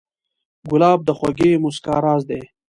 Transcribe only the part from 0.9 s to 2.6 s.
د خوږې موسکا راز دی.